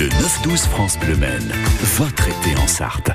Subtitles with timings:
[0.00, 1.52] Le 9-12 France Bleu Maine,
[1.98, 3.10] votre été en Sarthe.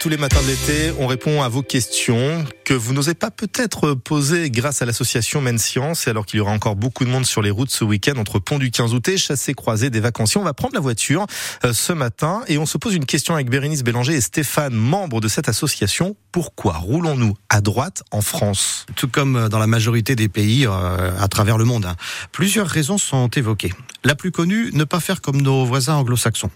[0.00, 3.94] Tous les matins de l'été, on répond à vos questions que vous n'osez pas peut-être
[3.94, 6.06] poser grâce à l'association Maine Science.
[6.06, 8.38] Et alors qu'il y aura encore beaucoup de monde sur les routes ce week-end entre
[8.38, 11.26] Pont du 15 août et Chassé Croisé des vacanciers, on va prendre la voiture
[11.64, 15.20] euh, ce matin et on se pose une question avec Bérénice Bélanger et Stéphane, membres
[15.20, 16.16] de cette association.
[16.32, 18.86] Pourquoi roulons-nous à droite en France?
[18.96, 21.86] Tout comme dans la majorité des pays euh, à travers le monde.
[21.86, 21.96] Hein.
[22.32, 23.72] Plusieurs raisons sont évoquées.
[24.04, 26.50] La plus connue, ne pas faire comme nos voisins anglo-saxons.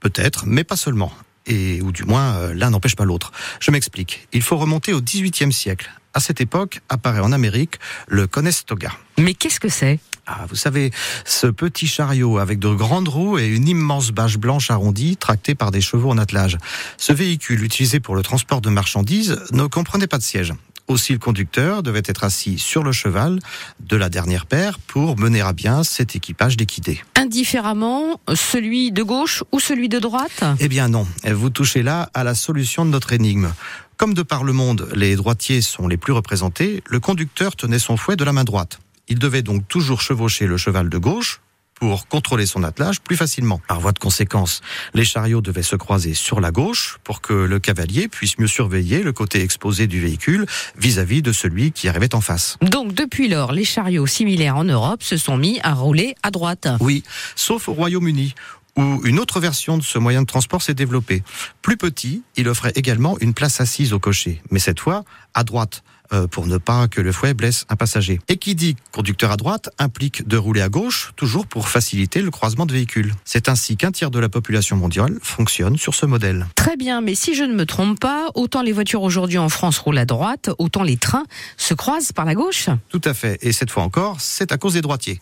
[0.00, 1.12] Peut-être, mais pas seulement
[1.46, 3.32] et ou du moins euh, l'un n'empêche pas l'autre.
[3.60, 4.28] Je m'explique.
[4.32, 5.90] Il faut remonter au XVIIIe siècle.
[6.12, 8.92] À cette époque apparaît en Amérique le Conestoga.
[9.18, 10.00] Mais qu'est-ce que c'est?
[10.26, 10.92] Ah, vous savez,
[11.24, 15.70] ce petit chariot avec de grandes roues et une immense bâche blanche arrondie tractée par
[15.70, 16.58] des chevaux en attelage.
[16.98, 20.52] Ce véhicule utilisé pour le transport de marchandises ne comprenait pas de siège.
[20.88, 23.38] Aussi, le conducteur devait être assis sur le cheval
[23.78, 27.00] de la dernière paire pour mener à bien cet équipage d'équidés.
[27.30, 30.42] Indifféremment, celui de gauche ou celui de droite?
[30.58, 33.52] Eh bien non, vous touchez là à la solution de notre énigme.
[33.96, 37.96] Comme de par le monde, les droitiers sont les plus représentés, le conducteur tenait son
[37.96, 38.80] fouet de la main droite.
[39.06, 41.40] Il devait donc toujours chevaucher le cheval de gauche,
[41.80, 43.60] pour contrôler son attelage plus facilement.
[43.66, 44.60] Par voie de conséquence,
[44.94, 49.02] les chariots devaient se croiser sur la gauche pour que le cavalier puisse mieux surveiller
[49.02, 52.58] le côté exposé du véhicule vis-à-vis de celui qui arrivait en face.
[52.60, 56.68] Donc depuis lors, les chariots similaires en Europe se sont mis à rouler à droite.
[56.80, 57.02] Oui,
[57.34, 58.34] sauf au Royaume-Uni
[58.76, 61.22] où une autre version de ce moyen de transport s'est développée.
[61.60, 65.82] Plus petit, il offrait également une place assise au cocher, mais cette fois à droite,
[66.30, 68.20] pour ne pas que le fouet blesse un passager.
[68.28, 72.30] Et qui dit conducteur à droite implique de rouler à gauche, toujours pour faciliter le
[72.30, 73.14] croisement de véhicules.
[73.24, 76.46] C'est ainsi qu'un tiers de la population mondiale fonctionne sur ce modèle.
[76.54, 79.78] Très bien, mais si je ne me trompe pas, autant les voitures aujourd'hui en France
[79.78, 81.24] roulent à droite, autant les trains
[81.56, 84.74] se croisent par la gauche Tout à fait, et cette fois encore, c'est à cause
[84.74, 85.20] des droitiers.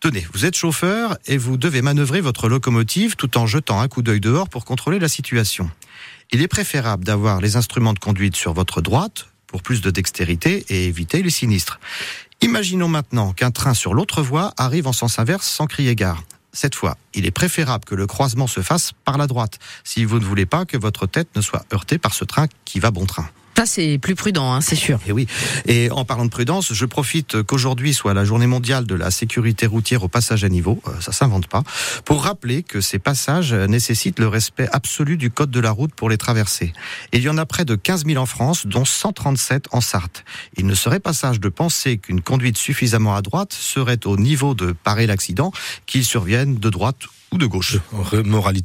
[0.00, 4.02] Tenez, vous êtes chauffeur et vous devez manœuvrer votre locomotive tout en jetant un coup
[4.02, 5.70] d'œil dehors pour contrôler la situation.
[6.32, 10.64] Il est préférable d'avoir les instruments de conduite sur votre droite, pour plus de dextérité
[10.68, 11.78] et éviter les sinistres.
[12.40, 16.24] Imaginons maintenant qu'un train sur l'autre voie arrive en sens inverse sans crier gare.
[16.52, 20.18] Cette fois, il est préférable que le croisement se fasse par la droite, si vous
[20.18, 23.06] ne voulez pas que votre tête ne soit heurtée par ce train qui va bon
[23.06, 23.28] train.
[23.56, 24.98] Ça, c'est plus prudent, hein, c'est sûr.
[25.06, 25.26] Et oui.
[25.66, 29.66] Et en parlant de prudence, je profite qu'aujourd'hui soit la journée mondiale de la sécurité
[29.66, 31.62] routière au passage à niveau, euh, ça s'invente pas,
[32.04, 36.08] pour rappeler que ces passages nécessitent le respect absolu du code de la route pour
[36.08, 36.72] les traverser.
[37.12, 40.24] il y en a près de 15 000 en France, dont 137 en Sarthe.
[40.56, 44.54] Il ne serait pas sage de penser qu'une conduite suffisamment à droite serait au niveau
[44.54, 45.52] de parer l'accident,
[45.86, 46.98] qu'il survienne de droite
[47.32, 47.78] ou de gauche.
[48.24, 48.62] Moralité